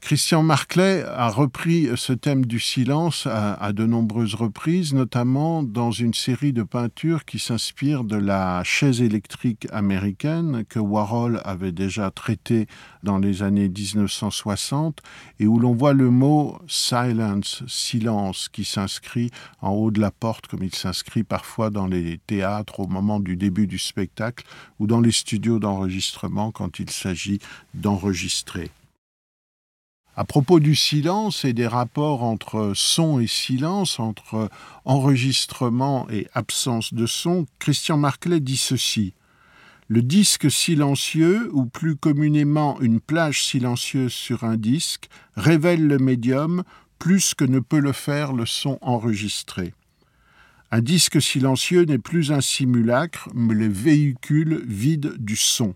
Christian 0.02 0.44
Marclay 0.44 1.04
a 1.04 1.30
repris 1.30 1.90
ce 1.96 2.14
thème 2.14 2.46
du 2.46 2.60
silence 2.60 3.28
à, 3.28 3.74
de 3.74 3.86
nombreuses 3.86 4.34
reprises, 4.34 4.94
notamment 4.94 5.62
dans 5.62 5.92
une 5.92 6.14
série 6.14 6.54
de 6.54 6.64
peintures 6.64 7.26
qui 7.26 7.38
s'inspire 7.38 8.04
de 8.06 8.16
la 8.16 8.64
chaise 8.64 9.02
électrique 9.02 9.68
américaine 9.72 10.64
que 10.68 10.80
Warhol 10.80 11.42
avait 11.44 11.74
déjà 11.74 12.12
traitée 12.12 12.66
dans 13.04 13.20
les 13.20 13.44
années 13.44 13.70
1960 13.70 15.02
et 15.40 15.48
où 15.48 15.60
l'on 15.60 15.76
voit 15.76 15.94
le 15.94 16.10
mot 16.10 16.58
silence, 16.68 17.64
silence, 17.68 18.50
qui 18.50 18.64
s'inscrit 18.64 19.30
en 19.62 19.72
haut 19.72 19.92
de 19.92 20.00
la 20.00 20.12
porte 20.12 20.48
comme 20.48 20.64
il 20.64 20.74
s'inscrit 20.74 21.24
parfois 21.24 21.70
dans 21.70 21.88
les 21.88 22.20
théâtres 22.26 22.80
au 22.80 22.88
moment 22.88 23.20
du 23.20 23.36
début 23.36 23.68
du 23.68 23.78
spectacle 23.78 24.46
ou 24.80 24.88
dans 24.88 25.02
les 25.02 25.12
studios 25.12 25.60
d'enregistrement 25.60 26.52
quand 26.52 26.80
il 26.80 26.90
s'agit 26.90 27.40
d'enregistrer. 27.74 28.72
À 30.20 30.26
propos 30.26 30.60
du 30.60 30.76
silence 30.76 31.46
et 31.46 31.54
des 31.54 31.66
rapports 31.66 32.24
entre 32.24 32.74
son 32.76 33.22
et 33.22 33.28
silence, 33.28 34.02
entre 34.02 34.50
enregistrement 34.84 36.10
et 36.10 36.28
absence 36.34 36.94
de 36.94 37.06
son, 37.06 37.46
Christian 37.58 37.96
Marclay 37.96 38.42
dit 38.42 38.58
ceci. 38.58 39.14
Le 39.88 40.02
disque 40.02 40.52
silencieux, 40.52 41.50
ou 41.54 41.68
plus 41.68 41.96
communément 41.96 42.82
une 42.82 43.00
plage 43.00 43.46
silencieuse 43.46 44.12
sur 44.12 44.44
un 44.44 44.58
disque, 44.58 45.08
révèle 45.38 45.88
le 45.88 46.00
médium 46.00 46.64
plus 47.00 47.34
que 47.34 47.46
ne 47.46 47.62
peut 47.62 47.80
le 47.80 47.94
faire 47.94 48.34
le 48.34 48.46
son 48.46 48.78
enregistré. 48.82 49.74
Un 50.70 50.82
disque 50.82 51.22
silencieux 51.22 51.84
n'est 51.84 51.98
plus 51.98 52.34
un 52.34 52.42
simulacre, 52.42 53.30
mais 53.34 53.54
le 53.54 53.70
véhicule 53.70 54.66
vide 54.68 55.14
du 55.18 55.38
son. 55.38 55.76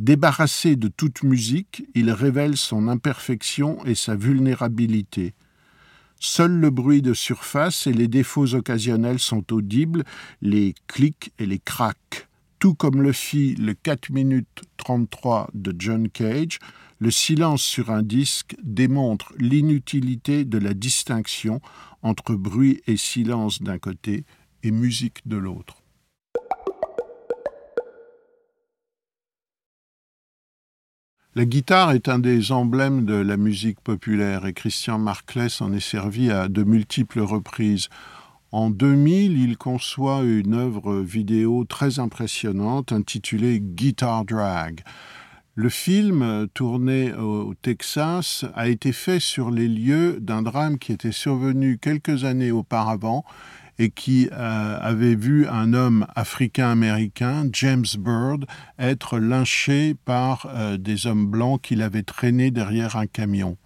Débarrassé 0.00 0.76
de 0.76 0.88
toute 0.88 1.24
musique, 1.24 1.84
il 1.94 2.10
révèle 2.10 2.56
son 2.56 2.88
imperfection 2.88 3.84
et 3.84 3.94
sa 3.94 4.16
vulnérabilité. 4.16 5.34
Seul 6.18 6.52
le 6.52 6.70
bruit 6.70 7.02
de 7.02 7.12
surface 7.12 7.86
et 7.86 7.92
les 7.92 8.08
défauts 8.08 8.54
occasionnels 8.54 9.18
sont 9.18 9.52
audibles, 9.52 10.04
les 10.40 10.74
clics 10.86 11.34
et 11.38 11.44
les 11.44 11.58
craques. 11.58 12.28
Tout 12.60 12.72
comme 12.72 13.02
le 13.02 13.12
fit 13.12 13.54
le 13.56 13.74
4 13.74 14.08
minutes 14.08 14.62
33 14.78 15.50
de 15.52 15.74
John 15.78 16.08
Cage, 16.08 16.60
le 16.98 17.10
silence 17.10 17.62
sur 17.62 17.90
un 17.90 18.02
disque 18.02 18.56
démontre 18.62 19.34
l'inutilité 19.36 20.46
de 20.46 20.56
la 20.56 20.72
distinction 20.72 21.60
entre 22.00 22.34
bruit 22.36 22.80
et 22.86 22.96
silence 22.96 23.60
d'un 23.60 23.78
côté 23.78 24.24
et 24.62 24.70
musique 24.70 25.28
de 25.28 25.36
l'autre. 25.36 25.79
La 31.40 31.46
guitare 31.46 31.92
est 31.92 32.10
un 32.10 32.18
des 32.18 32.52
emblèmes 32.52 33.06
de 33.06 33.14
la 33.14 33.38
musique 33.38 33.80
populaire 33.80 34.44
et 34.44 34.52
Christian 34.52 34.98
Marclay 34.98 35.48
s'en 35.48 35.72
est 35.72 35.80
servi 35.80 36.30
à 36.30 36.48
de 36.48 36.64
multiples 36.64 37.20
reprises. 37.20 37.88
En 38.52 38.68
2000, 38.68 39.38
il 39.38 39.56
conçoit 39.56 40.20
une 40.22 40.52
œuvre 40.52 41.00
vidéo 41.00 41.64
très 41.64 41.98
impressionnante 41.98 42.92
intitulée 42.92 43.58
Guitar 43.58 44.26
Drag. 44.26 44.82
Le 45.54 45.70
film, 45.70 46.46
tourné 46.52 47.14
au 47.14 47.54
Texas, 47.54 48.44
a 48.54 48.68
été 48.68 48.92
fait 48.92 49.18
sur 49.18 49.50
les 49.50 49.66
lieux 49.66 50.18
d'un 50.20 50.42
drame 50.42 50.78
qui 50.78 50.92
était 50.92 51.10
survenu 51.10 51.78
quelques 51.78 52.24
années 52.24 52.50
auparavant 52.50 53.24
et 53.80 53.88
qui 53.88 54.28
euh, 54.30 54.78
avait 54.78 55.14
vu 55.14 55.48
un 55.48 55.72
homme 55.72 56.06
africain-américain, 56.14 57.46
James 57.54 57.86
Bird, 57.98 58.44
être 58.78 59.18
lynché 59.18 59.96
par 60.04 60.46
euh, 60.54 60.76
des 60.76 61.06
hommes 61.06 61.26
blancs 61.26 61.62
qu'il 61.62 61.80
avait 61.80 62.02
traîné 62.02 62.50
derrière 62.50 62.96
un 62.96 63.06
camion. 63.06 63.56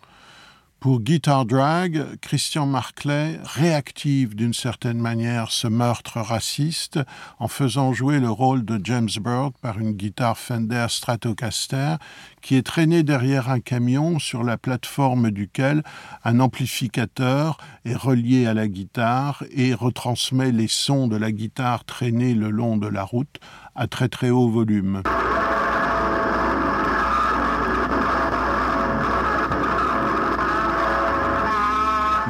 Pour 0.84 1.00
Guitar 1.00 1.46
Drag, 1.46 2.04
Christian 2.20 2.66
Marclay 2.66 3.40
réactive 3.42 4.34
d'une 4.34 4.52
certaine 4.52 4.98
manière 4.98 5.50
ce 5.50 5.66
meurtre 5.66 6.20
raciste 6.20 7.00
en 7.38 7.48
faisant 7.48 7.94
jouer 7.94 8.20
le 8.20 8.28
rôle 8.28 8.66
de 8.66 8.78
James 8.84 9.08
Bird 9.18 9.54
par 9.62 9.78
une 9.78 9.92
guitare 9.92 10.36
Fender 10.36 10.84
Stratocaster 10.90 11.94
qui 12.42 12.56
est 12.56 12.66
traînée 12.66 13.02
derrière 13.02 13.48
un 13.48 13.60
camion 13.60 14.18
sur 14.18 14.44
la 14.44 14.58
plateforme 14.58 15.30
duquel 15.30 15.82
un 16.22 16.38
amplificateur 16.38 17.56
est 17.86 17.96
relié 17.96 18.44
à 18.44 18.52
la 18.52 18.68
guitare 18.68 19.42
et 19.56 19.72
retransmet 19.72 20.52
les 20.52 20.68
sons 20.68 21.08
de 21.08 21.16
la 21.16 21.32
guitare 21.32 21.86
traînée 21.86 22.34
le 22.34 22.50
long 22.50 22.76
de 22.76 22.88
la 22.88 23.04
route 23.04 23.40
à 23.74 23.86
très 23.86 24.10
très 24.10 24.28
haut 24.28 24.50
volume. 24.50 25.02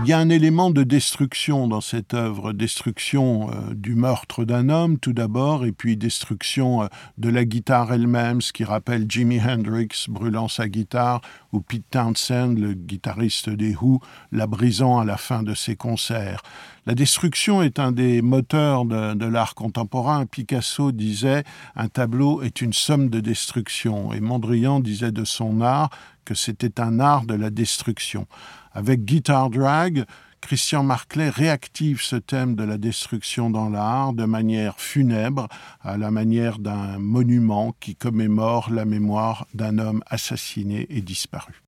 Il 0.04 0.10
y 0.10 0.12
a 0.12 0.18
un 0.18 0.28
élément 0.28 0.70
de 0.70 0.82
destruction 0.82 1.66
dans 1.66 1.80
cette 1.80 2.12
œuvre, 2.12 2.52
destruction 2.52 3.50
euh, 3.50 3.72
du 3.72 3.94
meurtre 3.94 4.44
d'un 4.44 4.68
homme 4.68 4.98
tout 4.98 5.14
d'abord, 5.14 5.64
et 5.64 5.72
puis 5.72 5.96
destruction 5.96 6.82
euh, 6.82 6.86
de 7.16 7.30
la 7.30 7.46
guitare 7.46 7.90
elle-même, 7.90 8.42
ce 8.42 8.52
qui 8.52 8.64
rappelle 8.64 9.06
Jimi 9.08 9.40
Hendrix 9.40 9.88
brûlant 10.10 10.48
sa 10.48 10.68
guitare, 10.68 11.22
ou 11.52 11.60
Pete 11.60 11.88
Townsend, 11.90 12.58
le 12.58 12.74
guitariste 12.74 13.48
des 13.48 13.74
Who, 13.74 14.00
la 14.30 14.46
brisant 14.46 14.98
à 14.98 15.06
la 15.06 15.16
fin 15.16 15.42
de 15.42 15.54
ses 15.54 15.74
concerts. 15.74 16.42
La 16.84 16.94
destruction 16.94 17.62
est 17.62 17.78
un 17.78 17.90
des 17.90 18.20
moteurs 18.20 18.84
de, 18.84 19.14
de 19.14 19.24
l'art 19.24 19.54
contemporain. 19.54 20.26
Picasso 20.26 20.92
disait 20.92 21.44
un 21.76 21.88
tableau 21.88 22.42
est 22.42 22.60
une 22.60 22.74
somme 22.74 23.08
de 23.08 23.20
destruction, 23.20 24.12
et 24.12 24.20
Mondrian 24.20 24.80
disait 24.80 25.12
de 25.12 25.24
son 25.24 25.62
art 25.62 25.88
que 26.26 26.34
c'était 26.34 26.80
un 26.80 27.00
art 27.00 27.24
de 27.24 27.34
la 27.34 27.50
destruction. 27.50 28.26
Avec 28.74 29.04
Guitar 29.04 29.50
Drag, 29.50 30.04
Christian 30.40 30.82
Marclay 30.82 31.30
réactive 31.30 32.02
ce 32.02 32.16
thème 32.16 32.56
de 32.56 32.64
la 32.64 32.76
destruction 32.76 33.48
dans 33.48 33.70
l'art 33.70 34.12
de 34.12 34.24
manière 34.24 34.80
funèbre, 34.80 35.48
à 35.80 35.96
la 35.96 36.10
manière 36.10 36.58
d'un 36.58 36.98
monument 36.98 37.74
qui 37.78 37.94
commémore 37.94 38.70
la 38.70 38.84
mémoire 38.84 39.46
d'un 39.54 39.78
homme 39.78 40.02
assassiné 40.06 40.86
et 40.90 41.02
disparu. 41.02 41.62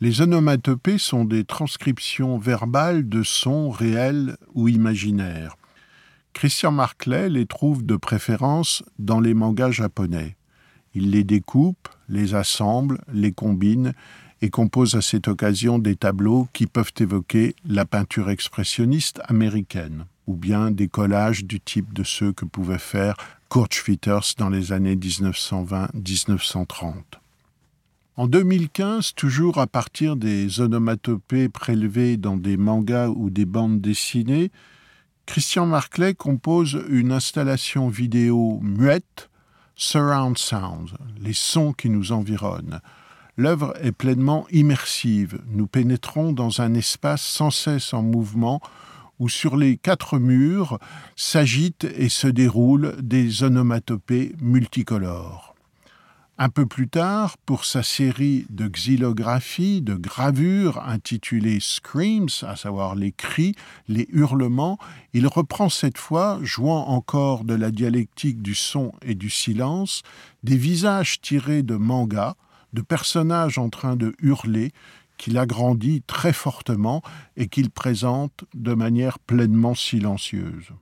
Les 0.00 0.22
onomatopées 0.22 0.98
sont 0.98 1.24
des 1.24 1.44
transcriptions 1.44 2.38
verbales 2.38 3.08
de 3.08 3.22
sons 3.22 3.70
réels 3.70 4.36
ou 4.54 4.68
imaginaires. 4.68 5.56
Christian 6.32 6.72
Marclay 6.72 7.28
les 7.28 7.46
trouve 7.46 7.84
de 7.84 7.96
préférence 7.96 8.82
dans 8.98 9.20
les 9.20 9.34
mangas 9.34 9.70
japonais. 9.70 10.36
Il 10.94 11.10
les 11.10 11.24
découpe, 11.24 11.88
les 12.08 12.34
assemble, 12.34 13.00
les 13.12 13.32
combine 13.32 13.92
et 14.42 14.50
compose 14.50 14.94
à 14.94 15.02
cette 15.02 15.28
occasion 15.28 15.78
des 15.78 15.96
tableaux 15.96 16.48
qui 16.52 16.66
peuvent 16.66 16.92
évoquer 16.98 17.54
la 17.66 17.84
peinture 17.84 18.30
expressionniste 18.30 19.20
américaine 19.26 20.06
ou 20.26 20.34
bien 20.34 20.70
des 20.70 20.88
collages 20.88 21.44
du 21.44 21.60
type 21.60 21.92
de 21.92 22.02
ceux 22.02 22.32
que 22.32 22.44
pouvait 22.44 22.78
faire 22.78 23.16
Kurt 23.50 23.72
Schwitters 23.72 24.34
dans 24.38 24.48
les 24.48 24.72
années 24.72 24.96
1920-1930. 24.96 26.94
En 28.16 28.28
2015, 28.28 29.14
toujours 29.14 29.58
à 29.58 29.66
partir 29.66 30.14
des 30.16 30.60
onomatopées 30.60 31.48
prélevées 31.48 32.16
dans 32.16 32.36
des 32.36 32.56
mangas 32.56 33.08
ou 33.08 33.28
des 33.28 33.44
bandes 33.44 33.80
dessinées, 33.80 34.52
Christian 35.26 35.66
Marclay 35.66 36.14
compose 36.14 36.78
une 36.88 37.10
installation 37.12 37.88
vidéo 37.88 38.60
muette 38.62 39.30
Surround 39.76 40.38
Sound, 40.38 40.90
les 41.20 41.32
sons 41.32 41.72
qui 41.72 41.90
nous 41.90 42.12
environnent. 42.12 42.80
L'œuvre 43.36 43.74
est 43.82 43.92
pleinement 43.92 44.46
immersive. 44.52 45.40
Nous 45.48 45.66
pénétrons 45.66 46.32
dans 46.32 46.60
un 46.60 46.74
espace 46.74 47.22
sans 47.22 47.50
cesse 47.50 47.92
en 47.92 48.02
mouvement 48.02 48.60
où 49.18 49.28
sur 49.28 49.56
les 49.56 49.76
quatre 49.76 50.18
murs 50.18 50.78
s'agitent 51.16 51.88
et 51.96 52.08
se 52.08 52.28
déroulent 52.28 52.96
des 53.00 53.42
onomatopées 53.42 54.34
multicolores. 54.40 55.53
Un 56.36 56.48
peu 56.48 56.66
plus 56.66 56.88
tard, 56.88 57.38
pour 57.38 57.64
sa 57.64 57.84
série 57.84 58.44
de 58.50 58.66
xylographies, 58.66 59.82
de 59.82 59.94
gravures 59.94 60.82
intitulée 60.84 61.60
Screams, 61.60 62.28
à 62.42 62.56
savoir 62.56 62.96
les 62.96 63.12
cris, 63.12 63.54
les 63.86 64.08
hurlements, 64.10 64.76
il 65.12 65.28
reprend 65.28 65.68
cette 65.68 65.96
fois, 65.96 66.40
jouant 66.42 66.88
encore 66.88 67.44
de 67.44 67.54
la 67.54 67.70
dialectique 67.70 68.42
du 68.42 68.56
son 68.56 68.90
et 69.02 69.14
du 69.14 69.30
silence, 69.30 70.02
des 70.42 70.56
visages 70.56 71.20
tirés 71.20 71.62
de 71.62 71.76
mangas, 71.76 72.34
de 72.72 72.82
personnages 72.82 73.58
en 73.58 73.68
train 73.68 73.94
de 73.94 74.16
hurler, 74.18 74.72
qu'il 75.18 75.38
agrandit 75.38 76.02
très 76.02 76.32
fortement 76.32 77.00
et 77.36 77.46
qu'il 77.46 77.70
présente 77.70 78.44
de 78.54 78.74
manière 78.74 79.20
pleinement 79.20 79.76
silencieuse. 79.76 80.72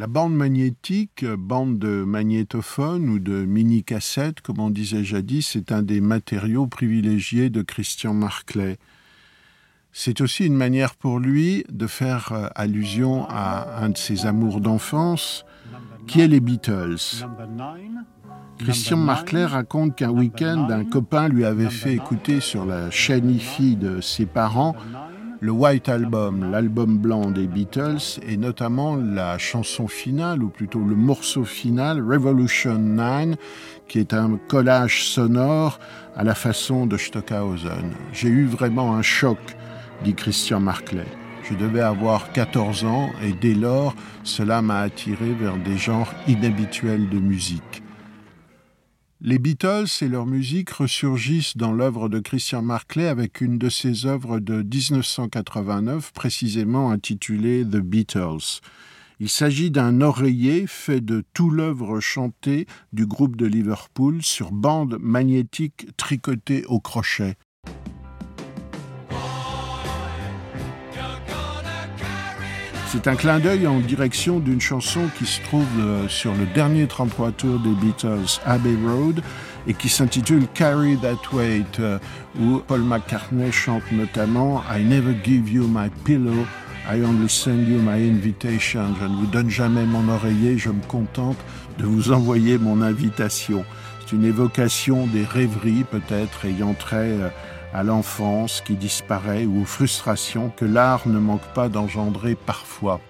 La 0.00 0.06
bande 0.06 0.34
magnétique, 0.34 1.26
bande 1.26 1.78
de 1.78 2.04
magnétophone 2.04 3.10
ou 3.10 3.18
de 3.18 3.44
mini-cassette, 3.44 4.40
comme 4.40 4.58
on 4.58 4.70
disait 4.70 5.04
jadis, 5.04 5.56
est 5.56 5.72
un 5.72 5.82
des 5.82 6.00
matériaux 6.00 6.66
privilégiés 6.66 7.50
de 7.50 7.60
Christian 7.60 8.14
Marclay. 8.14 8.78
C'est 9.92 10.22
aussi 10.22 10.46
une 10.46 10.56
manière 10.56 10.94
pour 10.94 11.18
lui 11.18 11.66
de 11.68 11.86
faire 11.86 12.32
euh, 12.32 12.48
allusion 12.54 13.26
à 13.28 13.84
un 13.84 13.90
de 13.90 13.98
ses 13.98 14.24
amours 14.24 14.62
d'enfance, 14.62 15.44
qui 16.06 16.22
est 16.22 16.28
les 16.28 16.40
Beatles. 16.40 17.26
Christian 18.56 18.96
Marclay 18.96 19.44
raconte 19.44 19.96
qu'un 19.96 20.12
week-end, 20.12 20.66
un 20.70 20.86
copain 20.86 21.28
lui 21.28 21.44
avait 21.44 21.68
fait 21.68 21.92
écouter 21.92 22.40
sur 22.40 22.64
la 22.64 22.90
chaîne 22.90 23.28
IFI 23.30 23.76
de 23.76 24.00
ses 24.00 24.24
parents 24.24 24.74
le 25.42 25.52
White 25.52 25.88
Album, 25.88 26.50
l'album 26.50 26.98
blanc 26.98 27.30
des 27.30 27.46
Beatles, 27.46 28.20
et 28.28 28.36
notamment 28.36 28.96
la 28.96 29.38
chanson 29.38 29.88
finale, 29.88 30.42
ou 30.42 30.50
plutôt 30.50 30.80
le 30.80 30.94
morceau 30.94 31.44
final, 31.44 32.02
Revolution 32.02 32.78
9, 32.78 33.36
qui 33.88 34.00
est 34.00 34.12
un 34.12 34.38
collage 34.48 35.04
sonore 35.04 35.80
à 36.14 36.24
la 36.24 36.34
façon 36.34 36.86
de 36.86 36.98
Stockhausen. 36.98 37.90
J'ai 38.12 38.28
eu 38.28 38.44
vraiment 38.44 38.94
un 38.94 39.02
choc, 39.02 39.38
dit 40.04 40.14
Christian 40.14 40.60
Marclay. 40.60 41.06
Je 41.42 41.54
devais 41.54 41.80
avoir 41.80 42.32
14 42.32 42.84
ans 42.84 43.08
et 43.24 43.32
dès 43.32 43.54
lors, 43.54 43.94
cela 44.24 44.60
m'a 44.60 44.80
attiré 44.80 45.32
vers 45.32 45.56
des 45.56 45.78
genres 45.78 46.12
inhabituels 46.28 47.08
de 47.08 47.18
musique. 47.18 47.79
Les 49.22 49.38
Beatles 49.38 49.86
et 50.00 50.08
leur 50.08 50.24
musique 50.24 50.70
ressurgissent 50.70 51.58
dans 51.58 51.72
l'œuvre 51.72 52.08
de 52.08 52.20
Christian 52.20 52.62
Marclay 52.62 53.06
avec 53.06 53.42
une 53.42 53.58
de 53.58 53.68
ses 53.68 54.06
œuvres 54.06 54.40
de 54.40 54.62
1989, 54.62 56.12
précisément 56.14 56.90
intitulée 56.90 57.62
The 57.62 57.76
Beatles. 57.76 58.62
Il 59.18 59.28
s'agit 59.28 59.70
d'un 59.70 60.00
oreiller 60.00 60.66
fait 60.66 61.02
de 61.02 61.22
tout 61.34 61.50
l'œuvre 61.50 62.00
chantée 62.00 62.66
du 62.94 63.04
groupe 63.04 63.36
de 63.36 63.44
Liverpool 63.44 64.22
sur 64.22 64.52
bande 64.52 64.96
magnétique 64.98 65.88
tricotée 65.98 66.64
au 66.64 66.80
crochet. 66.80 67.36
C'est 72.92 73.06
un 73.06 73.14
clin 73.14 73.38
d'œil 73.38 73.68
en 73.68 73.78
direction 73.78 74.40
d'une 74.40 74.60
chanson 74.60 75.02
qui 75.16 75.24
se 75.24 75.40
trouve 75.42 75.64
euh, 75.78 76.08
sur 76.08 76.34
le 76.34 76.44
dernier 76.44 76.88
33 76.88 77.30
tours 77.30 77.60
des 77.60 77.70
Beatles, 77.70 78.40
Abbey 78.44 78.74
Road, 78.84 79.22
et 79.68 79.74
qui 79.74 79.88
s'intitule 79.88 80.48
Carry 80.54 80.96
That 80.96 81.20
Weight, 81.32 81.78
euh, 81.78 82.00
où 82.40 82.58
Paul 82.66 82.80
McCartney 82.80 83.52
chante 83.52 83.84
notamment 83.92 84.64
I 84.68 84.82
Never 84.82 85.14
Give 85.22 85.48
You 85.48 85.68
My 85.68 85.88
Pillow 86.04 86.44
I 86.92 87.00
only 87.04 87.28
send 87.28 87.68
you 87.68 87.78
my 87.80 87.92
invitation. 87.92 88.96
Je 89.00 89.06
ne 89.06 89.14
vous 89.14 89.26
donne 89.26 89.50
jamais 89.50 89.84
mon 89.84 90.08
oreiller, 90.08 90.58
je 90.58 90.70
me 90.70 90.82
contente 90.88 91.36
de 91.78 91.84
vous 91.84 92.10
envoyer 92.10 92.58
mon 92.58 92.82
invitation. 92.82 93.64
C'est 94.00 94.16
une 94.16 94.24
évocation 94.24 95.06
des 95.06 95.24
rêveries 95.24 95.84
peut-être 95.84 96.44
ayant 96.44 96.74
trait 96.74 97.10
euh, 97.20 97.28
à 97.72 97.82
l'enfance 97.82 98.60
qui 98.60 98.74
disparaît 98.74 99.46
ou 99.46 99.62
aux 99.62 99.66
frustrations 99.66 100.50
que 100.50 100.64
l'art 100.64 101.06
ne 101.06 101.18
manque 101.18 101.46
pas 101.54 101.68
d'engendrer 101.68 102.34
parfois. 102.34 103.00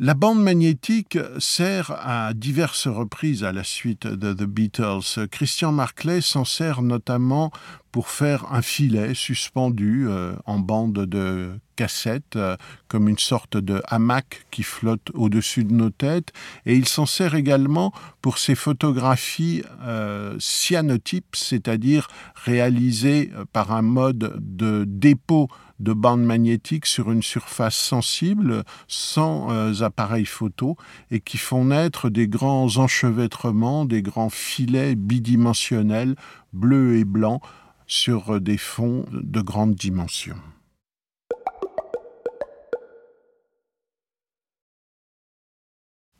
La 0.00 0.14
bande 0.14 0.40
magnétique 0.40 1.18
sert 1.40 1.90
à 1.90 2.32
diverses 2.32 2.86
reprises 2.86 3.42
à 3.42 3.50
la 3.50 3.64
suite 3.64 4.06
de 4.06 4.32
The 4.32 4.44
Beatles. 4.44 5.26
Christian 5.28 5.72
Marclay 5.72 6.20
s'en 6.20 6.44
sert 6.44 6.82
notamment 6.82 7.50
pour 7.92 8.08
faire 8.08 8.52
un 8.52 8.62
filet 8.62 9.14
suspendu 9.14 10.06
euh, 10.08 10.34
en 10.46 10.58
bande 10.58 11.06
de 11.06 11.50
cassette, 11.76 12.36
euh, 12.36 12.56
comme 12.88 13.08
une 13.08 13.18
sorte 13.18 13.56
de 13.56 13.80
hamac 13.86 14.46
qui 14.50 14.62
flotte 14.62 15.10
au-dessus 15.14 15.64
de 15.64 15.72
nos 15.72 15.90
têtes. 15.90 16.32
Et 16.66 16.74
il 16.74 16.88
s'en 16.88 17.06
sert 17.06 17.34
également 17.34 17.92
pour 18.20 18.38
ses 18.38 18.54
photographies 18.54 19.62
euh, 19.82 20.36
cyanotypes, 20.38 21.36
c'est-à-dire 21.36 22.08
réalisées 22.34 23.30
par 23.52 23.72
un 23.72 23.82
mode 23.82 24.34
de 24.38 24.84
dépôt 24.86 25.48
de 25.80 25.92
bandes 25.92 26.24
magnétiques 26.24 26.86
sur 26.86 27.10
une 27.10 27.22
surface 27.22 27.76
sensible, 27.76 28.64
sans 28.88 29.50
euh, 29.50 29.82
appareil 29.82 30.24
photo, 30.24 30.76
et 31.10 31.20
qui 31.20 31.38
font 31.38 31.66
naître 31.66 32.10
des 32.10 32.28
grands 32.28 32.76
enchevêtrements, 32.76 33.84
des 33.84 34.02
grands 34.02 34.30
filets 34.30 34.96
bidimensionnels, 34.96 36.16
bleus 36.52 36.96
et 36.96 37.04
blancs, 37.04 37.42
sur 37.88 38.40
des 38.40 38.58
fonds 38.58 39.06
de 39.10 39.40
grande 39.40 39.74
dimension. 39.74 40.36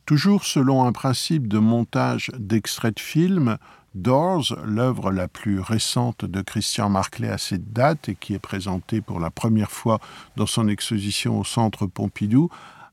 Toujours 0.07 0.45
selon 0.45 0.85
un 0.85 0.93
principe 0.93 1.49
de 1.49 1.59
montage 1.59 2.31
d'extrait 2.39 2.93
de 2.93 3.01
film, 3.01 3.59
Doors, 3.95 4.57
l'œuvre 4.65 5.11
la 5.11 5.29
plus 5.29 5.61
récente 5.61 6.25
de 6.25 6.41
Christian 6.41 6.89
Marclay 6.89 7.29
à 7.29 7.37
cette 7.37 7.73
date 7.73 8.09
et 8.09 8.15
qui 8.15 8.33
est 8.33 8.39
présentée 8.39 9.01
pour 9.03 9.21
la 9.21 9.31
première 9.31 9.71
fois 9.71 9.99
dans 10.37 10.47
son 10.47 10.69
exposition 10.69 11.39
au 11.39 11.45
Centre 11.45 11.87
Pompidou, 11.87 12.49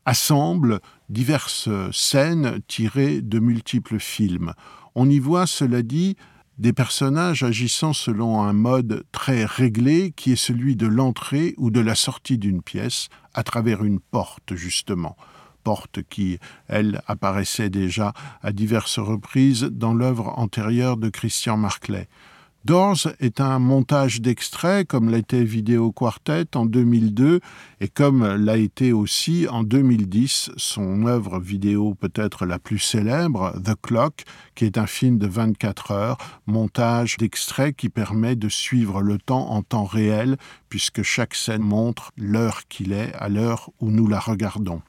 assemble 0.05 0.81
diverses 1.09 1.69
scènes 1.91 2.59
tirées 2.67 3.21
de 3.21 3.39
multiples 3.39 3.99
films. 3.99 4.53
On 4.93 5.09
y 5.09 5.19
voit, 5.19 5.47
cela 5.47 5.83
dit, 5.83 6.17
des 6.57 6.73
personnages 6.73 7.43
agissant 7.43 7.93
selon 7.93 8.41
un 8.41 8.53
mode 8.53 9.03
très 9.11 9.45
réglé 9.45 10.11
qui 10.15 10.31
est 10.31 10.37
celui 10.37 10.75
de 10.75 10.87
l'entrée 10.87 11.53
ou 11.57 11.69
de 11.69 11.81
la 11.81 11.95
sortie 11.95 12.37
d'une 12.37 12.61
pièce 12.61 13.09
à 13.33 13.43
travers 13.43 13.83
une 13.83 13.99
porte, 13.99 14.55
justement 14.55 15.17
porte 15.65 16.03
qui, 16.03 16.37
elle, 16.67 17.01
apparaissait 17.07 17.71
déjà 17.71 18.13
à 18.41 18.53
diverses 18.53 18.99
reprises 18.99 19.63
dans 19.63 19.95
l'œuvre 19.95 20.37
antérieure 20.37 20.95
de 20.95 21.09
Christian 21.09 21.57
Marclay. 21.57 22.07
Doors 22.65 23.09
est 23.19 23.41
un 23.41 23.59
montage 23.59 24.21
d'extraits 24.21 24.87
comme 24.87 25.11
l'était 25.11 25.43
Vidéo 25.43 25.91
Quartet 25.91 26.47
en 26.55 26.65
2002 26.65 27.39
et 27.79 27.87
comme 27.87 28.25
l'a 28.25 28.57
été 28.57 28.91
aussi 28.91 29.47
en 29.47 29.61
2010 29.61 30.49
son 30.57 31.05
œuvre 31.05 31.39
vidéo 31.39 31.93
peut-être 31.93 32.47
la 32.47 32.57
plus 32.57 32.79
célèbre, 32.79 33.53
The 33.63 33.79
Clock, 33.79 34.23
qui 34.55 34.65
est 34.65 34.79
un 34.79 34.87
film 34.87 35.19
de 35.19 35.27
24 35.27 35.91
heures, 35.91 36.17
montage 36.47 37.17
d'extraits 37.17 37.75
qui 37.75 37.89
permet 37.89 38.35
de 38.35 38.49
suivre 38.49 39.03
le 39.03 39.19
temps 39.19 39.51
en 39.51 39.61
temps 39.61 39.85
réel 39.85 40.35
puisque 40.67 41.03
chaque 41.03 41.35
scène 41.35 41.61
montre 41.61 42.13
l'heure 42.17 42.61
qu'il 42.67 42.93
est 42.93 43.13
à 43.13 43.29
l'heure 43.29 43.69
où 43.79 43.91
nous 43.91 44.07
la 44.07 44.19
regardons. 44.19 44.81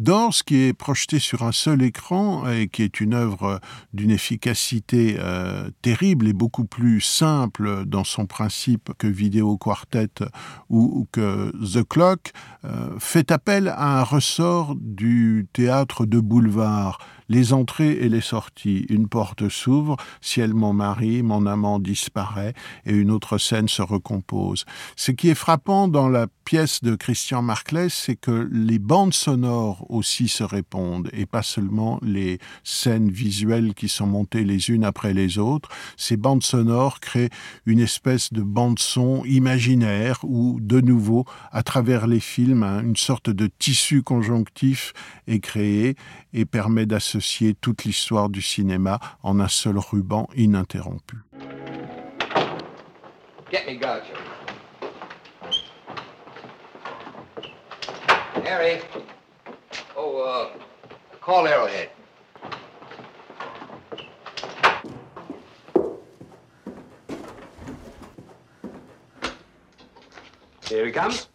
Dors, 0.00 0.32
qui 0.46 0.62
est 0.62 0.72
projeté 0.72 1.18
sur 1.18 1.42
un 1.42 1.52
seul 1.52 1.82
écran 1.82 2.48
et 2.48 2.68
qui 2.68 2.82
est 2.82 3.00
une 3.02 3.12
œuvre 3.12 3.60
d'une 3.92 4.10
efficacité 4.10 5.16
euh, 5.18 5.68
terrible 5.82 6.26
et 6.26 6.32
beaucoup 6.32 6.64
plus 6.64 7.02
simple 7.02 7.84
dans 7.84 8.04
son 8.04 8.24
principe 8.24 8.92
que 8.96 9.06
Vidéo 9.06 9.58
Quartet 9.58 10.24
ou, 10.70 11.06
que 11.12 11.52
The 11.62 11.86
Clock, 11.86 12.32
euh, 12.64 12.98
fait 12.98 13.30
appel 13.30 13.68
à 13.68 14.00
un 14.00 14.02
ressort 14.02 14.74
du 14.80 15.46
théâtre 15.52 16.06
de 16.06 16.18
boulevard 16.18 16.98
les 17.30 17.52
entrées 17.52 17.92
et 17.92 18.10
les 18.10 18.20
sorties. 18.20 18.84
Une 18.90 19.08
porte 19.08 19.48
s'ouvre, 19.48 19.96
ciel 20.20 20.52
mon 20.52 20.74
mari, 20.74 21.22
mon 21.22 21.46
amant 21.46 21.78
disparaît, 21.78 22.52
et 22.84 22.92
une 22.92 23.10
autre 23.10 23.38
scène 23.38 23.68
se 23.68 23.80
recompose. 23.80 24.66
Ce 24.96 25.12
qui 25.12 25.28
est 25.28 25.34
frappant 25.34 25.86
dans 25.86 26.08
la 26.08 26.26
pièce 26.44 26.82
de 26.82 26.96
Christian 26.96 27.40
Marclay, 27.40 27.88
c'est 27.88 28.16
que 28.16 28.48
les 28.52 28.80
bandes 28.80 29.14
sonores 29.14 29.86
aussi 29.88 30.26
se 30.26 30.42
répondent, 30.42 31.08
et 31.12 31.24
pas 31.24 31.44
seulement 31.44 32.00
les 32.02 32.40
scènes 32.64 33.10
visuelles 33.10 33.74
qui 33.74 33.88
sont 33.88 34.08
montées 34.08 34.44
les 34.44 34.68
unes 34.70 34.84
après 34.84 35.14
les 35.14 35.38
autres. 35.38 35.68
Ces 35.96 36.16
bandes 36.16 36.42
sonores 36.42 36.98
créent 36.98 37.30
une 37.64 37.78
espèce 37.78 38.32
de 38.32 38.42
bande-son 38.42 39.24
imaginaire 39.24 40.18
où, 40.24 40.58
de 40.60 40.80
nouveau, 40.80 41.24
à 41.52 41.62
travers 41.62 42.08
les 42.08 42.20
films, 42.20 42.64
hein, 42.64 42.82
une 42.82 42.96
sorte 42.96 43.30
de 43.30 43.46
tissu 43.46 44.02
conjonctif 44.02 44.92
est 45.28 45.38
créé 45.38 45.94
et 46.32 46.44
permet 46.44 46.86
d'associer 46.86 47.19
toute 47.60 47.84
l'histoire 47.84 48.28
du 48.28 48.42
cinéma 48.42 48.98
en 49.22 49.40
un 49.40 49.48
seul 49.48 49.78
ruban 49.78 50.28
ininterrompu. 50.36 51.16
Get 53.50 53.66
me 53.66 53.74
Groucho. 53.74 54.14
Harry. 58.44 58.80
Oh, 59.96 60.22
uh, 60.22 60.58
call 61.20 61.46
Arrowhead. 61.46 61.90
Here 70.68 70.86
he 70.86 70.92
comes. 70.92 71.29